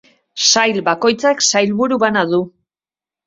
[0.45, 2.39] Sail bakoitzak sailburu bana du.